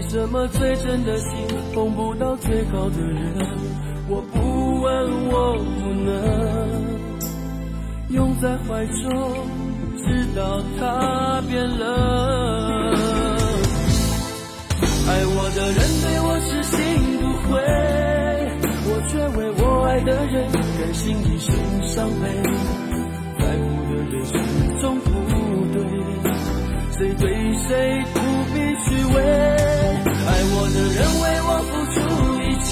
[0.00, 1.28] 为什么最真的心
[1.74, 3.36] 碰不到最好的人？
[4.08, 6.08] 我不问我不能。
[8.08, 8.96] 拥在怀中
[9.98, 11.84] 直到他变冷
[15.06, 16.76] 爱我的人对我痴心
[17.20, 17.60] 不悔
[18.86, 22.24] 我却为我爱的人甘心一生伤悲。
[23.38, 24.32] 在乎的人始
[24.80, 25.10] 终不
[25.74, 25.76] 对
[26.96, 27.22] 谁对
[27.68, 27.68] 谁
[28.14, 28.18] 不
[28.84, 31.98] 虚伪爱我的人为我付出
[32.42, 32.70] 一切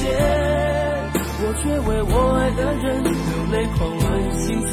[1.41, 3.13] 我却为我爱的人流
[3.53, 4.07] 泪狂乱
[4.39, 4.73] 心碎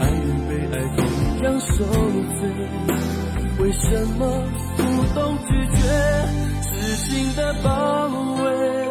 [0.00, 0.98] 爱与被爱同
[1.44, 1.84] 样受
[2.38, 2.40] 罪
[3.58, 3.84] 为什
[4.18, 4.20] 么
[4.76, 4.82] 不
[5.14, 5.78] 懂拒绝
[6.62, 6.70] 痴
[7.08, 8.08] 情的包
[8.44, 8.89] 围？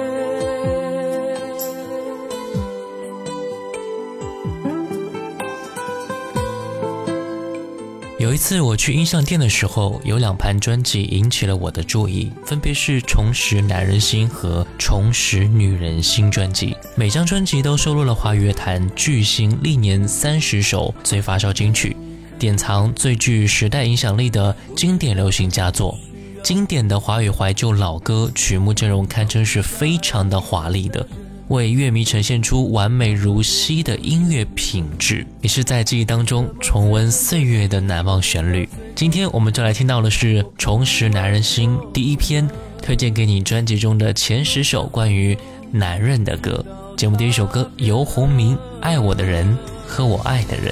[8.20, 16.76] 有一次我去音像店的时候，有两盘专辑引起了我的注意，分别是《重拾男人心》和《重拾女人心》专辑。
[16.98, 21.96] 每张专辑都收录了华语乐坛巨星历年三十首最发烧金曲。
[22.38, 25.98] 典藏最具时代影响力的经典流行佳作，
[26.44, 31.08] 经典的华语怀旧老歌，曲目阵容堪称是非常的华丽的，
[31.50, 38.70] 为乐迷呈现出完美如昔的音乐品质，也是在记忆当中重温岁月的难忘旋律。
[38.94, 42.48] 今天我们就来听到的是《重拾男人心》第一篇，
[42.84, 45.36] 推荐给你专辑中的前十首关于
[45.72, 46.64] 男人的歌。
[46.96, 49.58] 节目第一首歌，游鸿明《爱我的人
[49.88, 50.72] 和我爱的人》。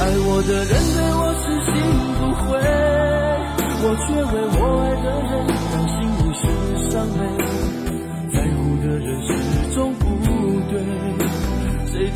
[0.00, 1.74] 爱我的人对我痴心
[2.16, 2.56] 不悔，
[3.82, 5.94] 我却为我爱的人甘心
[6.24, 6.42] 一世
[6.90, 7.45] 伤悲。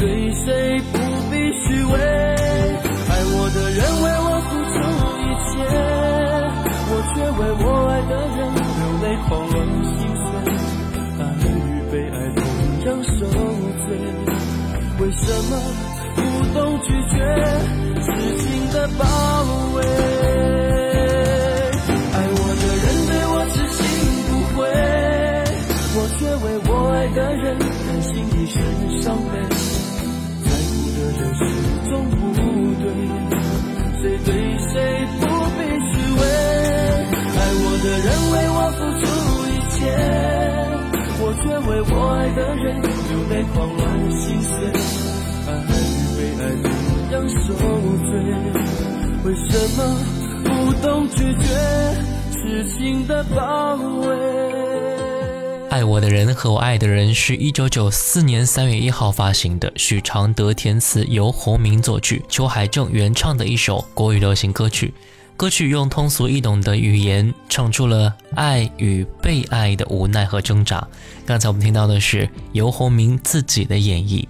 [0.00, 0.97] 对谁不
[1.31, 1.93] 必虚伪。
[2.00, 4.81] 爱我的人为我付出
[5.21, 5.53] 一切，
[6.88, 8.41] 我却为我爱的人
[8.81, 10.25] 流泪狂乱心碎。
[11.21, 11.53] 爱与
[11.93, 12.41] 被爱同
[12.87, 13.12] 样受
[13.84, 13.87] 罪，
[15.00, 15.53] 为什么？
[16.16, 16.19] 不
[16.59, 17.15] 懂拒绝，
[18.00, 18.09] 痴
[18.39, 19.05] 情的包
[19.75, 19.78] 围。
[22.12, 23.78] 爱我的人对我痴心
[24.31, 24.59] 不悔，
[25.94, 28.09] 我却为我爱的人甘心
[28.41, 28.56] 一生
[29.03, 29.59] 伤悲。
[31.10, 31.43] 在乎的人始
[31.91, 32.15] 终不
[32.81, 32.84] 对，
[34.00, 34.28] 谁对
[34.59, 34.75] 谁
[35.19, 35.22] 不
[35.56, 36.22] 必虚伪。
[37.37, 39.03] 爱我的人为我付出
[39.47, 39.78] 一切，
[41.21, 43.81] 我却为我爱的人流泪狂乱
[44.12, 44.50] 心碎。
[45.47, 45.82] 爱与
[46.16, 46.69] 被爱同
[47.12, 47.44] 样受
[48.06, 48.10] 罪，
[49.25, 49.78] 为什么
[50.44, 50.48] 不
[50.81, 51.44] 懂拒绝
[52.32, 52.38] 痴
[52.69, 54.50] 心的包围？
[55.71, 64.93] 爱我的人和我爱的人是一九九四年三月一号发行的，许常德填词，由洪明作曲，邱海正原唱的一首国语流行歌曲。
[65.37, 70.87] 歌曲用通俗易懂的语言唱出了爱与被爱的无奈和挣扎。
[71.25, 74.27] 刚才我们听到的是由洪明自己的演绎。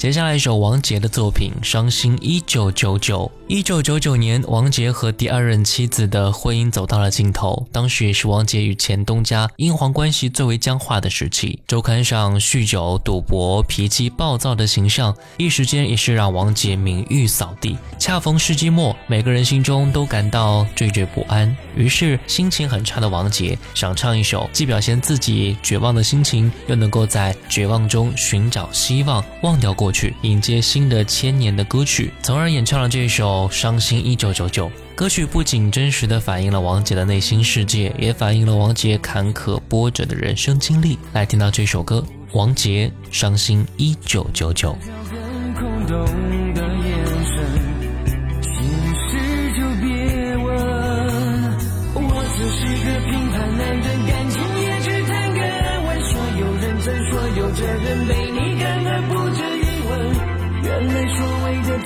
[0.00, 3.30] 接下来一首王杰的作品《伤心一九九九》。
[3.48, 11.58] 一九九九年，王杰和第二任妻子的婚姻走到了尽头，当时也是王杰与前东家英皇关系最为僵化的时期。
[11.66, 17.76] 周刊上酗酒、赌博、脾气暴躁的形象，一时间也是让王杰名誉扫地。
[17.98, 29.89] 恰逢世纪末，每个人心中都感到惴惴不安，于是心情很差的王杰想唱一首，既表现自己绝望的心情，又能够在绝望中寻找希望，忘掉过。
[29.90, 34.66] 去，迎接新的千年的歌曲，从而演唱了这首《伤心一九九九》。
[34.94, 40.98] 歌曲不仅真实的反映了王杰的内心世界，也反映了王杰坎坷波折的人生经历。
[41.12, 44.76] 来听到这首歌，王杰《伤心一九九九》。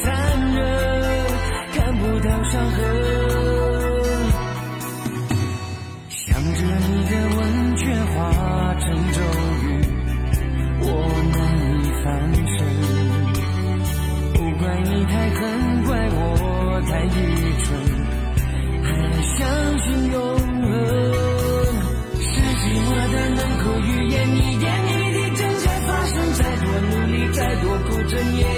[0.03, 0.07] 残
[0.55, 0.63] 忍，
[1.75, 2.79] 看不到伤痕。
[6.09, 7.41] 想着你的吻，
[7.77, 7.83] 却
[8.13, 8.15] 化
[8.81, 9.19] 成咒
[9.63, 9.65] 语，
[10.81, 10.87] 我
[11.33, 11.37] 难
[11.81, 12.05] 以翻
[12.35, 12.57] 身。
[14.33, 15.41] 不怪你太狠，
[15.85, 16.19] 怪我
[16.89, 17.09] 太愚
[17.63, 17.67] 蠢，
[18.83, 18.89] 还
[19.37, 19.39] 相
[19.79, 20.17] 信永
[20.63, 20.71] 恒。
[22.21, 25.21] 是寂寞的能够预言一点一滴。
[27.33, 28.54] 再多苦撑，也要失去爱的可能。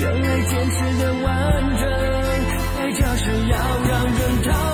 [0.00, 1.28] 让爱坚持的完
[1.76, 1.84] 整，
[2.78, 3.56] 代价是要
[3.86, 4.69] 让人疼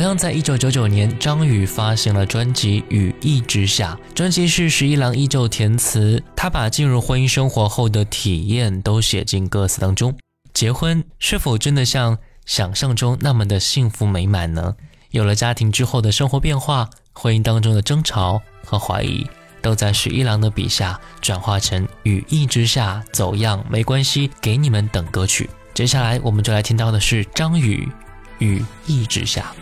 [0.00, 10.16] 同样在一九九九年，张宇发行了专辑《雨一直下》，专辑是十一郎依旧填词，他把进入婚姻生活后的体验都写进歌词当中。
[10.54, 12.16] 结婚是否真的像
[12.46, 14.74] 想象中那么的幸福美满呢？
[15.10, 19.26] 有了家庭之后的生活变化，婚姻当中的争吵和怀疑，
[19.60, 25.50] 都在十一郎的笔下转化成《雨一直下》，走样没关系，给你们等歌曲。
[25.74, 27.86] 接下来我们就来听到的是张宇
[28.40, 29.54] 《雨一直下。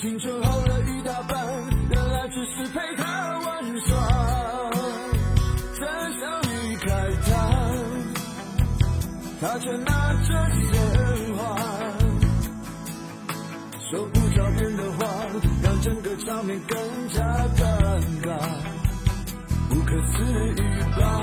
[0.00, 1.46] 青春耗了一大半
[1.90, 4.70] 原来只是陪他玩耍
[5.74, 5.88] 真
[6.20, 7.30] 想离开他
[9.40, 11.40] 他却拿着鲜花
[13.90, 15.06] 说不着边的话
[15.62, 17.22] 让整个场面更加
[17.56, 17.64] 尴
[18.20, 18.38] 尬
[19.70, 20.22] 不可思
[20.56, 21.22] 议吧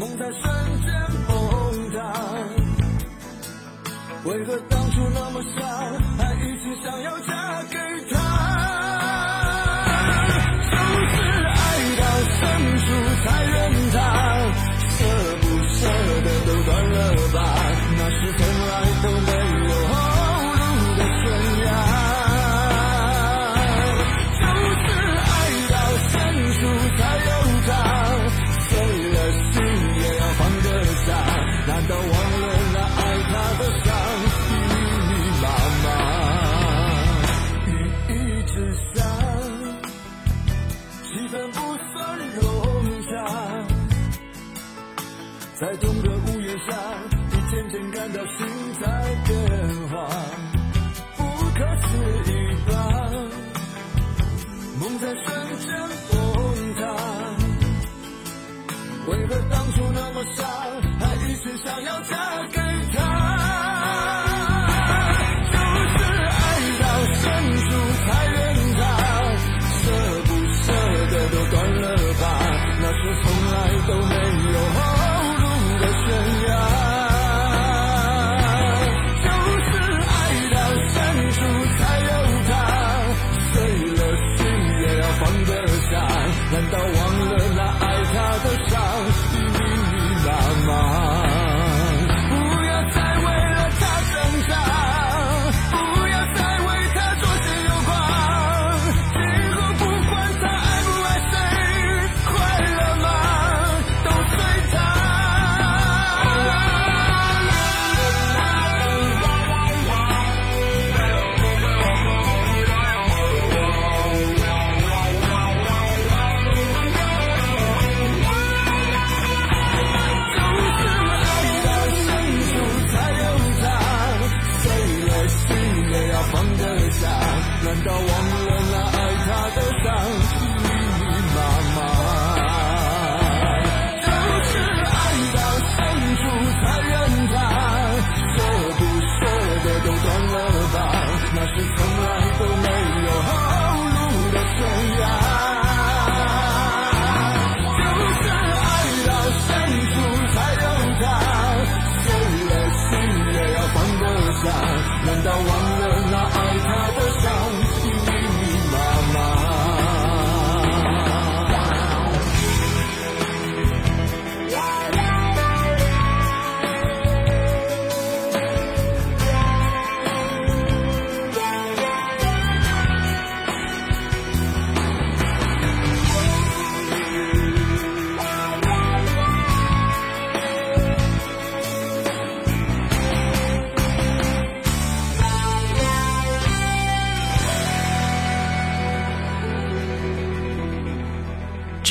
[0.00, 0.90] 梦在瞬间
[1.28, 2.00] 崩塌
[4.24, 5.64] 为何当当初那么傻，
[6.18, 7.62] 还一心想要嫁
[45.62, 46.76] 在同个屋檐下，
[47.30, 48.44] 你渐渐感到心
[48.80, 48.84] 在
[49.28, 49.30] 变
[49.90, 50.08] 化，
[51.16, 51.22] 不
[51.54, 51.86] 可思
[52.32, 52.32] 议
[52.68, 52.72] 吧？
[54.80, 55.24] 梦在瞬
[55.60, 55.70] 间
[56.10, 56.18] 崩
[56.74, 56.80] 塌，
[59.06, 60.42] 为何当初那么傻，
[60.98, 62.16] 还一心想要嫁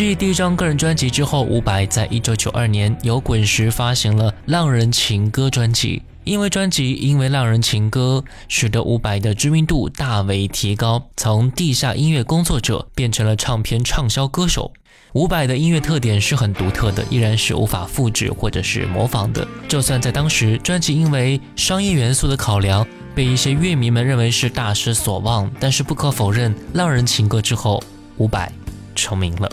[0.02, 6.02] 继第一张个人专辑之后，伍佰在一九九二年由滚石发行了《浪人情歌》专辑。
[6.24, 14.74] 因为专辑《因为浪人情歌》使得伍佰的知名度大为提高，从地下音乐工作者变成了唱片畅销歌手。
[15.14, 19.48] 伍佰的音乐特点是很独特的，依然是无法复制或者是模仿的。
[19.68, 27.84] 就算在当时，专辑因为商业元素的考量，被一些乐迷们认为是大失所望，但是不可否认，《浪人情歌》之后，
[28.18, 28.52] 伍佰
[28.96, 29.48] 成名了。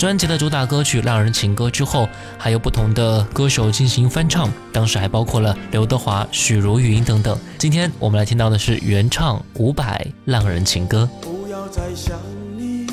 [0.00, 7.38] 专辑的主打歌曲《浪人情歌》之后，还有不同的歌手进行翻唱，当时还包括了刘德华、许茹芸等等。
[7.58, 11.06] 今天我们来听到的是原唱伍佰《浪人情歌》。
[11.22, 12.18] 不要再想
[12.56, 12.86] 你，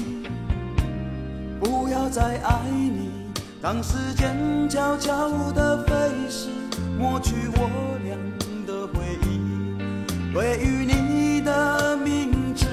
[1.61, 3.09] 不要再爱你。
[3.61, 5.93] 当时间悄悄地飞
[6.29, 6.49] 逝，
[6.99, 7.69] 抹去我
[8.03, 8.17] 俩
[8.67, 9.39] 的回忆。
[10.33, 12.65] 对于你的名字，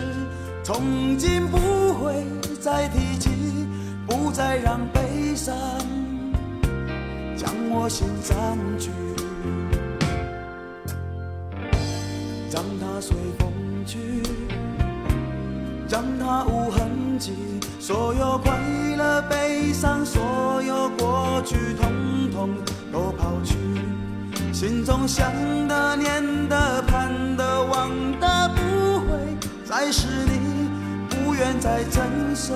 [0.65, 1.57] 从今不
[1.95, 2.27] 会
[2.61, 3.14] 再提起，
[4.07, 5.55] 不再让悲伤
[7.37, 8.91] 将我心占据。
[12.51, 13.53] 让它随风
[13.87, 13.99] 去。
[15.89, 17.33] 让它无痕迹，
[17.79, 18.59] 所有快
[18.97, 21.93] 乐、悲伤，所有过去，统
[22.33, 22.51] 统
[22.93, 23.55] 都抛去。
[24.53, 25.31] 心中想
[25.69, 30.69] 的、念的、盼的、望的，不会再是你，
[31.11, 32.03] 不愿再承
[32.35, 32.55] 受，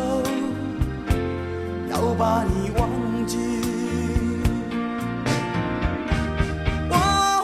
[1.91, 3.39] 要把你忘记
[6.91, 6.95] 我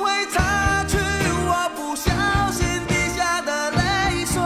[0.02, 0.96] 会擦去
[1.46, 2.10] 我不小
[2.52, 4.42] 心滴下的泪水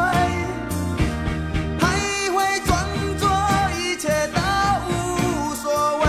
[1.80, 2.78] 还会装
[3.18, 3.28] 作
[3.76, 4.40] 一切都
[4.88, 6.04] 无所谓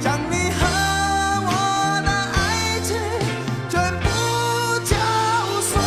[0.00, 0.60] 将你和
[1.46, 1.50] 我
[2.04, 2.96] 的爱情
[3.68, 4.08] 全部
[4.84, 4.96] 敲
[5.60, 5.78] 碎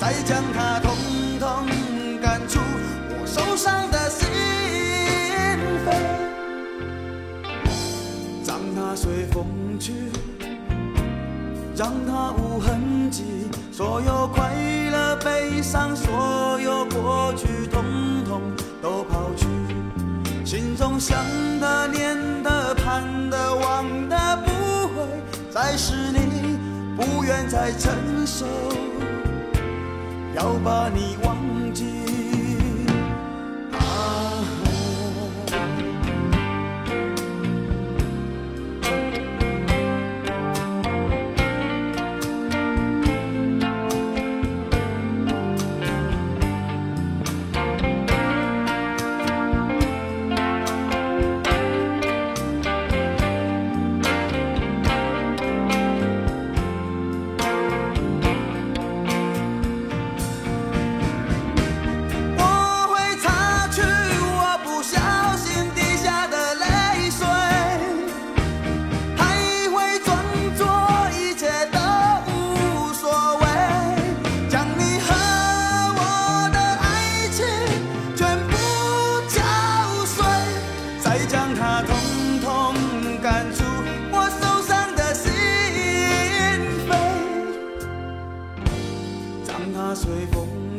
[0.00, 0.71] 再将它
[9.82, 9.92] 去
[11.74, 13.24] 让它无痕迹，
[13.72, 14.54] 所有快
[14.92, 17.82] 乐、悲伤，所有过去，统
[18.24, 18.40] 统
[18.80, 19.48] 都抛去。
[20.44, 21.18] 心中想
[21.58, 25.02] 的、念的、盼的、望的，不会
[25.50, 26.56] 再是你，
[26.96, 27.92] 不愿再承
[28.24, 28.46] 受，
[30.36, 31.36] 要把你忘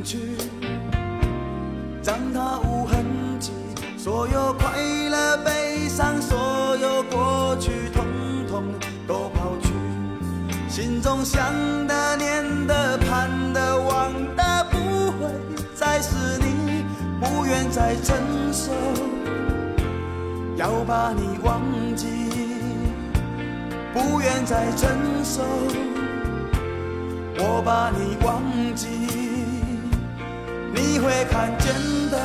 [0.04, 0.20] 去。
[2.04, 3.06] 让它无痕
[3.40, 3.52] 迹
[3.98, 4.78] 所有快
[5.10, 8.06] 乐悲伤所有过去通
[8.46, 8.64] 通
[9.08, 9.70] 都抛去
[10.68, 11.42] 心中想
[11.88, 15.32] 的念的盼的望的不会
[15.74, 16.84] 再是你
[17.22, 18.18] 不愿再承
[18.52, 18.74] 受
[20.58, 21.62] 要把你忘
[21.96, 22.08] 记
[23.94, 24.90] 不愿再承
[25.24, 25.42] 受
[27.38, 28.44] 我把你忘
[28.76, 29.23] 记
[30.74, 31.74] 你会看见
[32.10, 32.18] 的，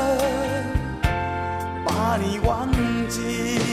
[1.84, 2.68] 把你忘
[3.08, 3.68] 记。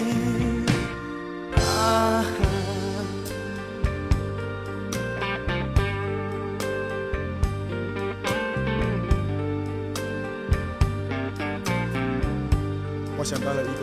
[13.25, 13.74] 想到了一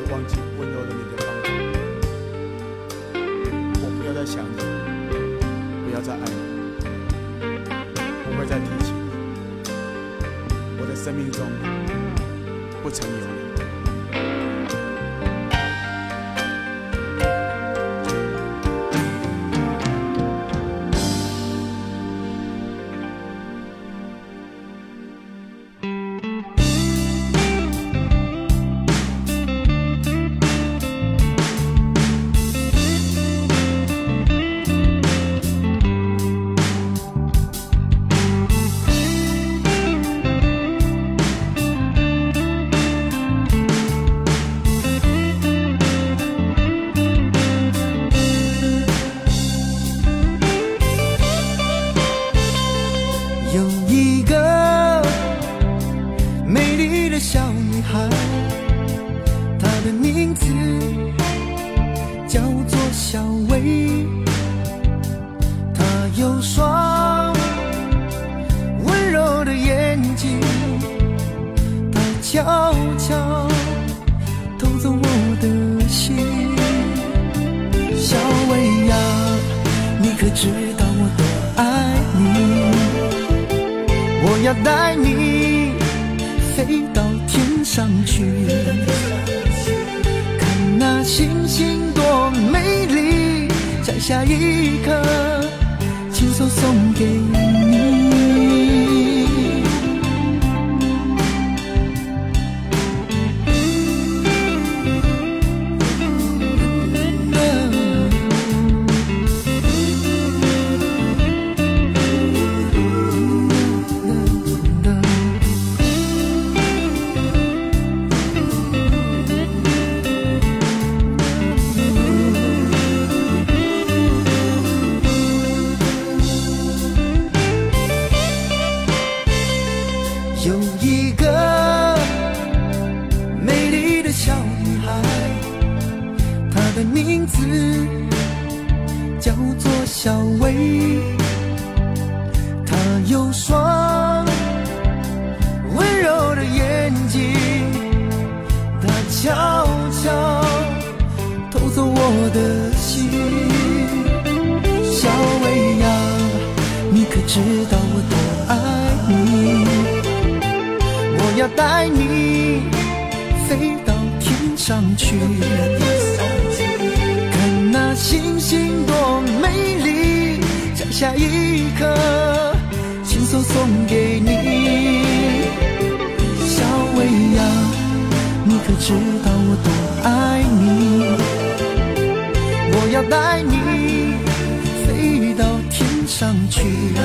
[186.12, 186.60] 上去，
[186.94, 187.00] 看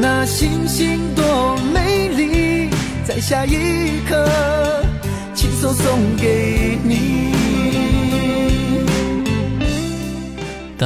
[0.00, 2.70] 那星星多美丽，
[3.06, 4.26] 在下一刻，
[5.34, 7.37] 亲手送给你。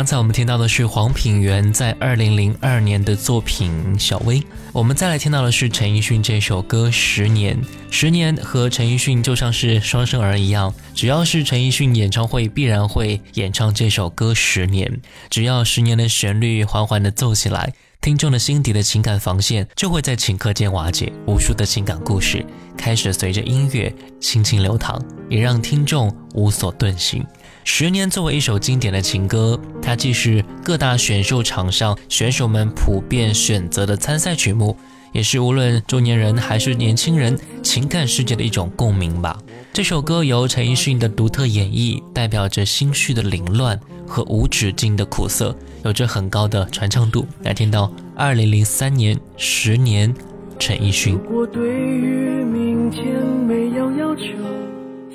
[0.02, 4.40] 刚才我们听到的是黄品源在二零零二年的作品《小薇》，
[4.72, 7.56] 我们再来听到的是陈奕迅这首歌《十年》。
[7.88, 14.88] 十年和陈奕迅就像是双生儿一样，只要是陈奕迅演唱会，必然会演唱这首歌《十年》。
[15.30, 22.44] 只要十年的旋律缓缓地奏起来，听众的心底的情感防线就会在顷刻间瓦解，无数的情感故事
[22.76, 27.24] 开始随着音乐轻轻流淌，也让听众无所遁形。
[27.64, 34.76] 十年作为一首经典的情歌，它既是各大选秀场上选手们普遍选择的参赛曲目，
[35.12, 39.38] 也是无论中年人还是年轻人情感世界的一种共鸣吧。
[39.72, 47.26] 这首歌由陈奕迅的独特演绎，代表着心绪的凌乱和无止境的苦涩，有着很高的传唱度。
[47.42, 50.12] 来听到二零零三年《十年》，
[50.58, 51.14] 陈奕迅。
[51.14, 53.04] 如果对于明天
[53.46, 54.22] 没有要求，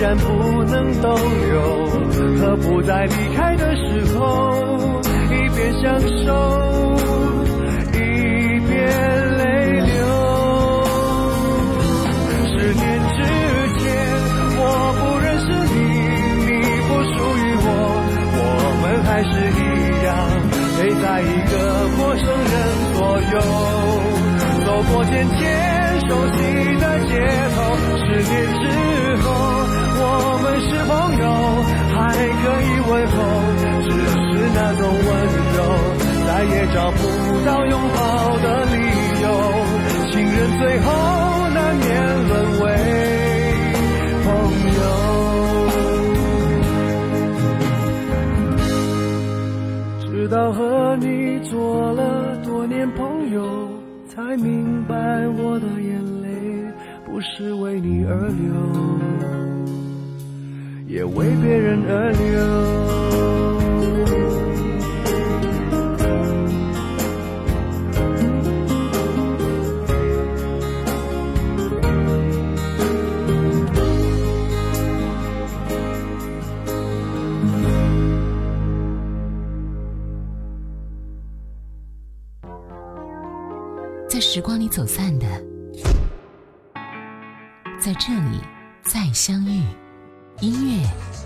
[0.00, 1.86] 然不能逗留，
[2.40, 6.89] 何不在离开的时候，一边享受，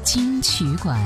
[0.03, 0.99] 金曲馆，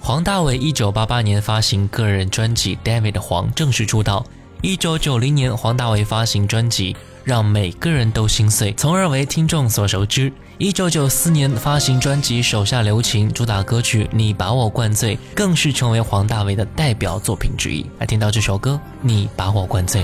[0.00, 4.24] 黄大炜一九八八年发行个人专辑《David 黄》，正式出道。
[4.62, 10.32] 一九九零年，黄大炜发行专辑《让每个人都心碎》，从而为听众所熟知。
[10.56, 17.84] 一九九四年发行专辑《手下留情》，主打歌曲《你把我灌醉》更是成为黄大炜的代表作品之一。
[17.98, 20.02] 来听到这首歌《你把我灌醉》。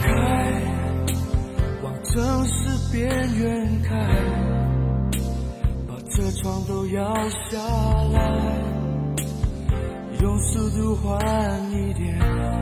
[2.92, 3.94] 边缘开，
[5.86, 7.14] 把车窗都摇
[7.48, 7.56] 下
[8.12, 8.18] 来，
[10.20, 11.16] 用速度换
[11.70, 12.18] 一点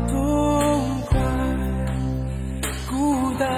[0.07, 1.19] 痛快。
[2.91, 3.49] 孤单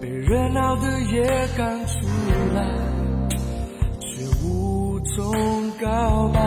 [0.00, 1.22] 被热闹的夜
[1.56, 2.06] 赶出
[2.54, 2.64] 来，
[4.00, 6.40] 却无从告白。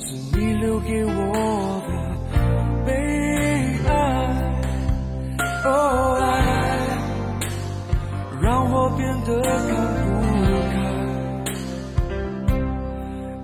[0.00, 1.10] 是你留给我
[1.88, 1.90] 的
[2.84, 2.92] 悲
[3.88, 3.92] 哀。
[5.64, 6.43] 哦，爱。
[8.54, 10.74] 让我变得看不开。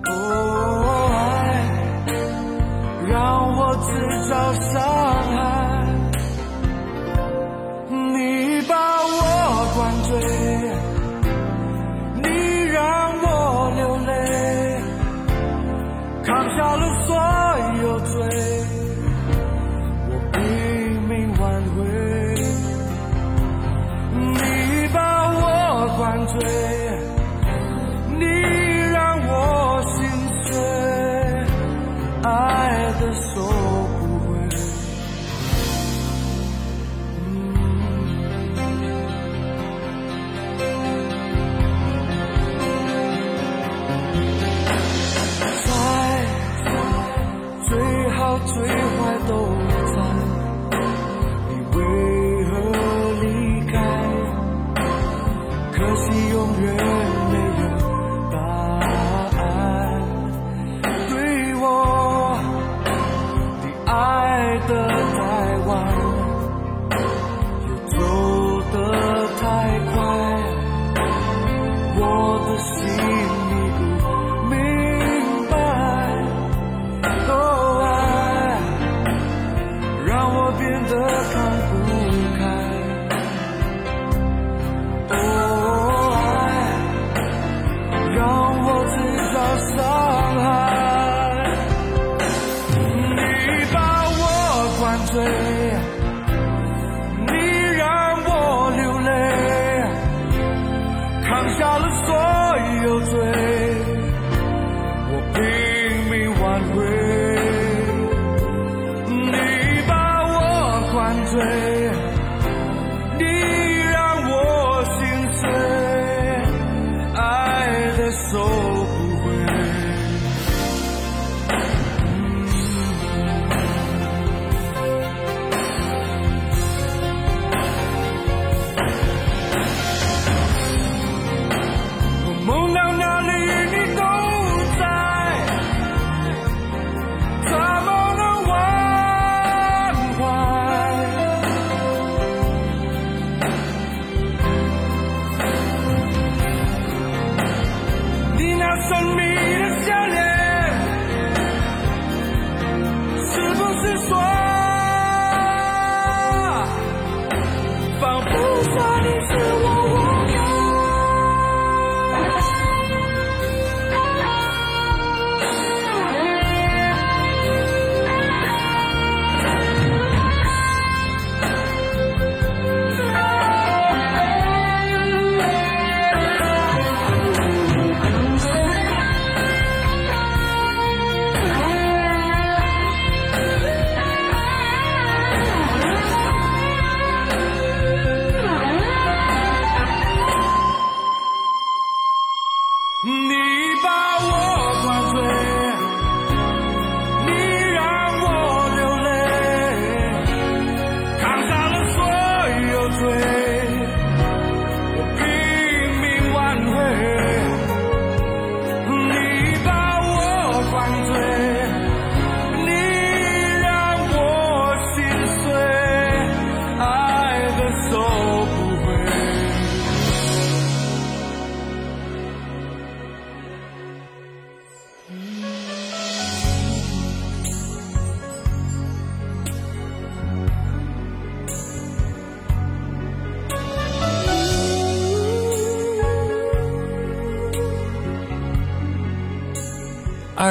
[0.07, 0.15] 哦，
[1.11, 1.19] 爱
[3.09, 3.13] 让
[3.57, 3.89] 我制
[4.29, 4.71] 造伤
[5.35, 5.35] 害。
[7.89, 9.13] 你把我
[9.75, 10.09] 灌醉，
[12.23, 12.25] 你
[12.71, 12.79] 让
[13.21, 13.27] 我
[13.75, 14.09] 流泪，
[16.23, 17.09] 扛下了所
[17.83, 18.15] 有罪，
[26.11, 26.80] 犯罪。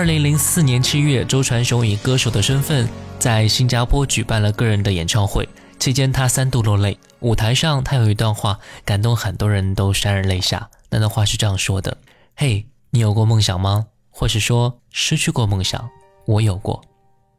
[0.00, 5.46] 二零零四年七月，周传雄以歌手的身份在新加坡举办了个人的演唱会，
[5.78, 6.98] 期间他三度落泪。
[7.18, 10.70] 舞台上，他有一段话感动很多人都潸然泪下。
[10.88, 11.94] 那段话是这样说的
[12.34, 13.88] ：“嘿，你有过梦想吗？
[14.08, 15.86] 或是说失去过梦想？
[16.24, 16.82] 我有过，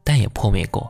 [0.04, 0.88] 但也破灭过。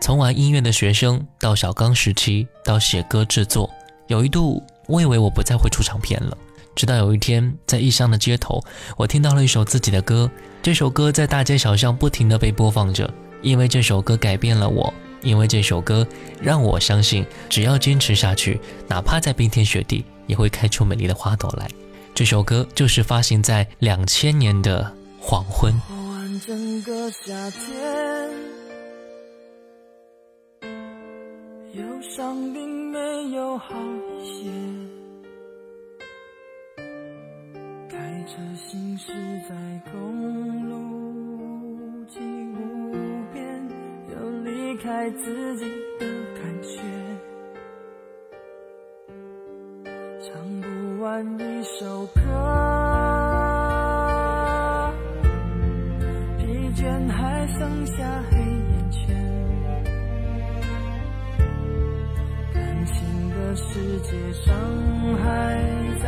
[0.00, 3.70] 从玩音乐的学生到小刚时期，到写歌制作，
[4.08, 6.36] 有一度我以为我不再会出唱片了。”
[6.74, 8.62] 直到有一天，在异乡的街头，
[8.96, 10.30] 我听到了一首自己的歌。
[10.62, 16.06] 这首歌在大街小巷不停地被播放着，因为这首歌改变了我，因为这首歌
[16.40, 21.68] 让我相信，只要坚持下去，哪怕在冰天雪地，也会开出美丽的花朵来。
[22.14, 24.82] 这首歌就是发行在两千年的
[25.20, 25.72] 《黄昏》。
[26.08, 28.30] 完整个夏天，
[31.74, 31.84] 忧
[32.16, 32.98] 伤并没
[33.36, 33.74] 有好
[34.20, 34.93] 一些。
[37.94, 39.12] 开车行驶
[39.48, 39.54] 在
[39.92, 42.92] 公路际无
[43.32, 43.40] 边，
[44.10, 45.64] 有离开自己
[46.00, 46.04] 的
[46.34, 46.80] 感觉，
[50.20, 50.66] 唱不
[51.00, 52.20] 完一首歌。
[56.38, 56.42] 疲
[56.74, 57.94] 倦还剩下
[58.28, 59.00] 黑眼圈，
[62.52, 64.52] 感情的世界伤
[65.22, 65.24] 害
[66.02, 66.06] 在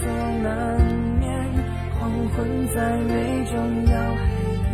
[0.00, 0.06] 所
[0.42, 0.46] 难
[0.78, 0.87] 免，
[2.38, 4.22] 黄昏再美终要黑
[4.62, 4.70] 夜。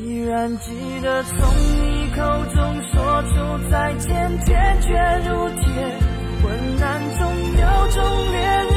[0.00, 2.22] 依然记得从你口
[2.54, 2.56] 中
[2.90, 3.34] 说出
[3.70, 4.88] 再见，坚决
[5.28, 5.66] 如铁，
[6.42, 6.48] 昏
[6.82, 6.86] 暗
[7.18, 7.20] 中
[7.52, 8.38] 有种烈
[8.70, 8.74] 日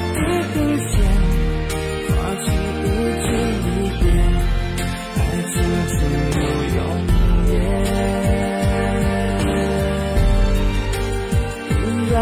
[0.00, 0.06] 地
[0.52, 0.92] 平线，
[2.08, 2.46] 划出
[2.82, 2.86] 一
[3.22, 3.26] 句
[3.64, 3.68] 离
[4.00, 4.02] 别，
[5.16, 5.18] 爱
[5.52, 5.54] 情
[5.88, 5.92] 只
[6.38, 6.42] 有
[6.76, 6.78] 永
[7.52, 7.52] 远。
[12.12, 12.14] 然。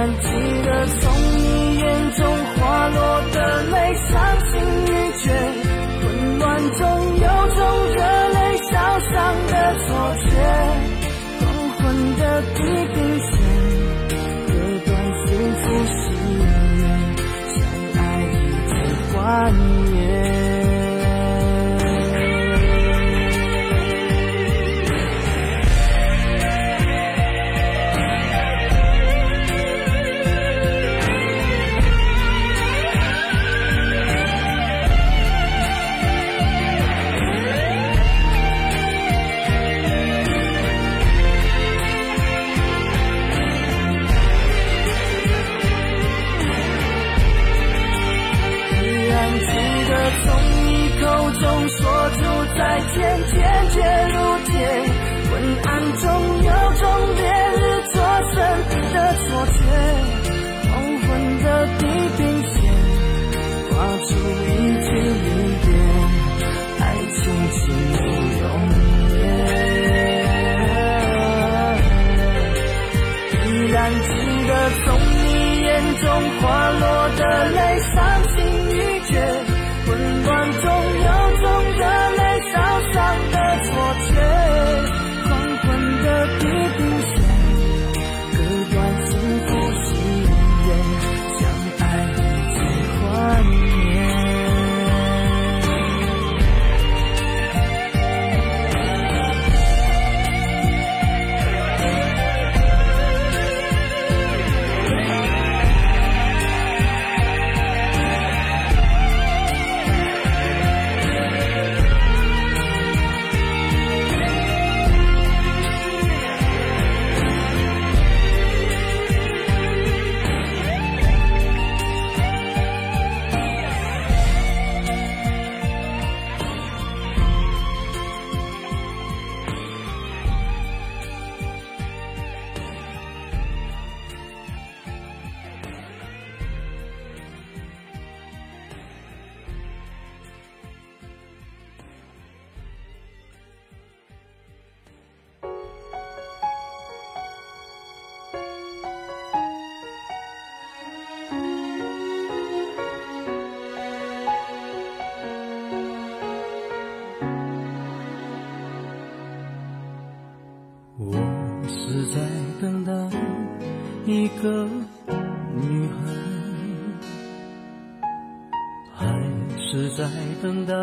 [170.43, 170.74] 等待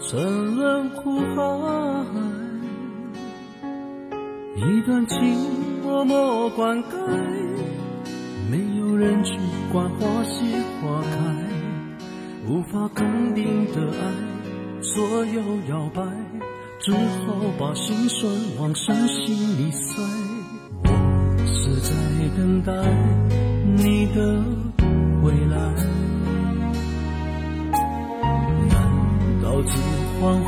[0.00, 1.36] 沉沦苦海？
[4.56, 5.20] 一段情
[5.82, 6.96] 默默灌溉，
[8.50, 9.38] 没有人去
[9.70, 10.40] 管花谢
[10.80, 11.18] 花开，
[12.48, 14.10] 无法肯定的爱，
[14.80, 16.02] 左右摇摆。
[16.80, 20.02] 只好把心酸往深心里塞。
[20.84, 20.88] 我
[21.46, 21.92] 是在
[22.34, 22.72] 等待
[23.76, 24.42] 你的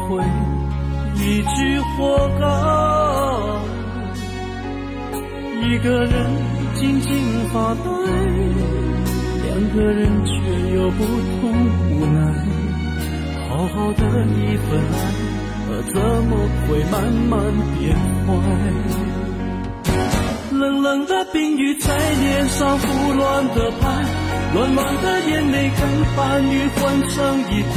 [0.08, 0.22] 会
[1.16, 2.44] 一句活该？
[5.66, 6.14] 一个人
[6.74, 7.10] 静静
[7.52, 7.84] 发呆，
[9.44, 10.30] 两个人却
[10.74, 11.40] 有不同
[11.90, 12.18] 无奈。
[13.48, 14.94] 好好的一份爱。
[15.92, 16.30] 怎么
[16.66, 16.94] 会慢
[17.28, 17.32] 慢
[17.78, 17.94] 变
[18.26, 18.32] 坏？
[20.52, 24.04] 冷冷的冰雨在脸上胡乱的拍，
[24.54, 27.76] 乱乱的眼泪跟寒雨混成一块，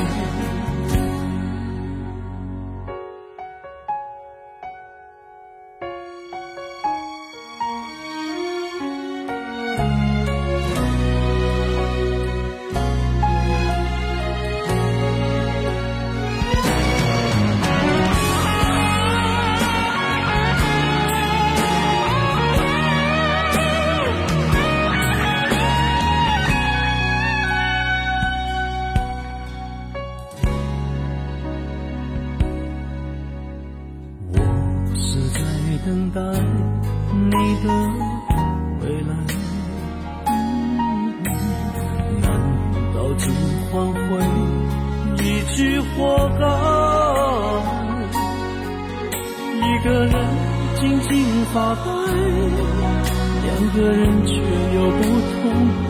[54.73, 55.41] 有不同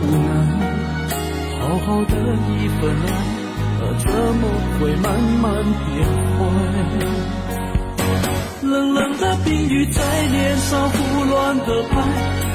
[0.02, 0.28] 无奈
[1.60, 2.14] 好好的
[2.50, 3.08] 一份爱
[3.78, 4.42] 它怎么
[4.78, 5.06] 会慢
[5.40, 5.44] 慢
[5.86, 5.86] 变
[6.36, 6.40] 坏
[8.62, 10.02] 冷冷的冰雨在
[10.32, 11.94] 脸上胡乱的拍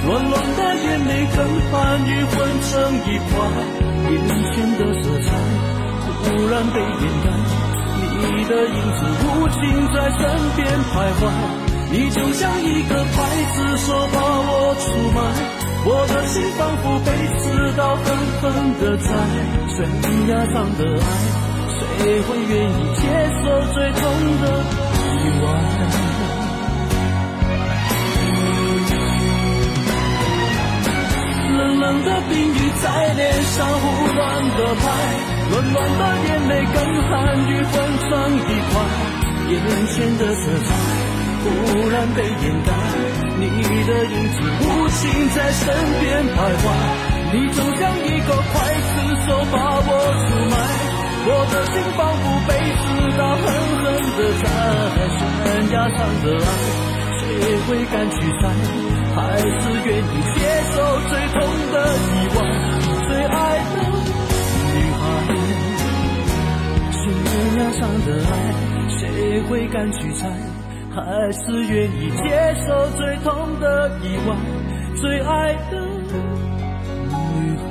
[0.05, 1.37] 暖暖的眼泪跟
[1.71, 2.71] 寒雨混成
[3.05, 3.31] 一块
[4.11, 4.15] 眼
[4.51, 5.27] 前的色彩
[6.23, 7.25] 忽然被掩盖
[8.19, 9.59] 你的影子无情
[9.93, 10.21] 在身
[10.57, 11.21] 边徘徊
[11.89, 13.15] 你就像一个刽
[13.55, 15.56] 子手把我出卖。
[15.89, 17.07] 我的心仿佛被
[17.39, 18.03] 刺刀狠
[18.41, 18.43] 狠
[18.77, 19.07] 地宰
[19.71, 19.77] 悬
[20.27, 21.07] 崖上的爱，
[21.79, 23.01] 谁会愿意接
[23.39, 24.03] 受最痛
[24.41, 24.43] 的
[25.15, 25.47] 意外？
[31.57, 34.19] 冷冷的冰雨在脸上胡乱
[34.57, 34.83] 的拍，
[35.51, 36.75] 暖暖的眼泪跟
[37.07, 37.15] 寒
[37.47, 38.75] 雨混成一块，
[39.51, 39.55] 眼
[39.87, 40.67] 前的色彩
[41.49, 42.69] 忽然被掩盖，
[43.39, 43.43] 你
[43.85, 44.99] 的影子无情
[45.35, 45.65] 在身
[46.01, 46.65] 边徘徊。
[47.33, 48.55] 你就像一个刽
[48.87, 48.93] 子
[49.27, 49.89] 手把我
[50.23, 50.55] 出卖，
[51.27, 52.85] 我的心仿佛被刺
[53.17, 53.45] 刀狠
[53.83, 53.85] 狠
[54.15, 54.45] 的宰。
[55.43, 56.47] 悬崖上的爱，
[57.19, 57.21] 谁
[57.67, 58.41] 会敢去猜？
[59.15, 59.45] 还是
[59.85, 60.37] 愿意接
[60.71, 60.75] 受
[61.09, 61.35] 最痛
[61.73, 62.39] 的意外？
[63.07, 63.35] 最爱
[63.73, 63.75] 的
[64.73, 65.01] 女孩，
[66.91, 66.95] 悬
[67.57, 68.31] 崖上的爱，
[68.89, 68.99] 谁
[69.49, 70.21] 会敢去猜？
[70.97, 74.35] 还是愿意接受最痛的意外？
[74.99, 77.67] 最爱的女孩。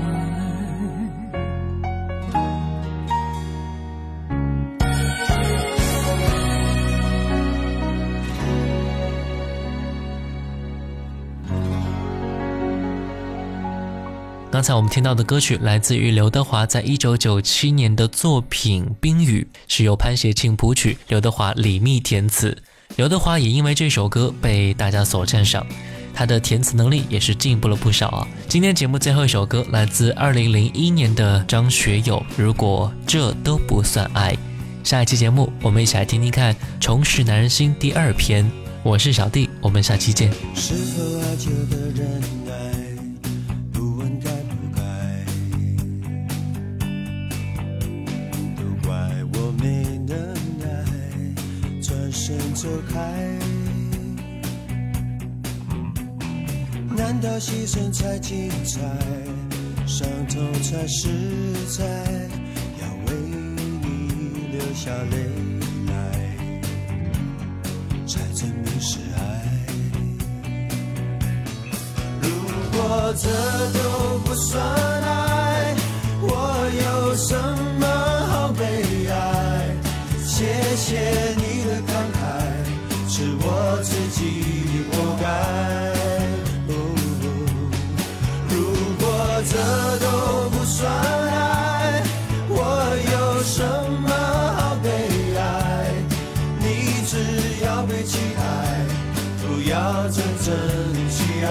[14.52, 22.56] 刚才我们听到的歌曲来自于刘德华在一九九七年的作品《冰雨》，是由潘协庆谱曲，刘德华、李密填词。
[22.95, 25.66] 刘德华也因为这首歌被大家所赞赏，
[26.14, 28.26] 他的填词能力也是进步了不少啊。
[28.49, 34.32] 今天节目最后一首歌来自二零零一年的张学友，《如果这都不算爱》。
[34.82, 38.51] 下一期节目我们一起来听听看《重拾男人心》第二篇。
[38.82, 40.30] 我是小弟，我们下期见。
[52.66, 52.98] 走开，
[56.96, 58.80] 难道牺牲才精彩？
[59.86, 61.06] 伤痛才实
[61.68, 61.84] 在，
[62.82, 65.16] 要为你流下泪
[65.86, 65.94] 来，
[68.04, 69.18] 才证明是爱。
[72.20, 72.28] 如
[72.72, 73.28] 果这
[73.78, 74.60] 都不算
[75.04, 75.72] 爱，
[76.20, 76.28] 我
[76.82, 77.30] 有什
[77.78, 77.86] 么
[78.26, 79.14] 好悲哀？
[80.26, 80.44] 谢
[80.76, 80.98] 谢
[81.36, 81.45] 你，
[83.82, 84.20] 自己
[84.90, 85.24] 活该。
[88.48, 88.54] 如
[88.98, 89.04] 果
[89.48, 89.52] 这
[89.98, 90.06] 都
[90.50, 92.02] 不算爱，
[92.48, 92.54] 我
[93.12, 93.62] 有什
[94.02, 94.08] 么
[94.56, 94.88] 好悲
[95.38, 95.40] 哀？
[96.58, 96.64] 你
[97.06, 97.12] 只
[97.64, 98.40] 要被期待，
[99.42, 99.74] 不要
[100.08, 100.46] 真正
[101.10, 101.50] 去爱。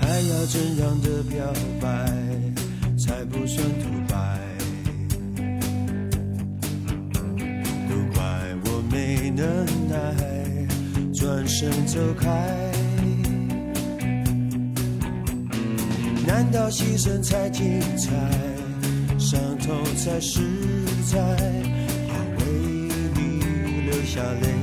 [0.00, 1.36] 还要怎样的表
[1.80, 1.86] 白，
[2.98, 3.64] 才不算
[9.40, 9.96] 等待，
[11.14, 12.28] 转身走开。
[16.26, 18.10] 难道牺牲才精彩，
[19.18, 20.42] 伤痛才实
[21.10, 21.18] 在？
[21.18, 22.44] 要为
[23.14, 23.40] 你
[23.86, 24.59] 流下泪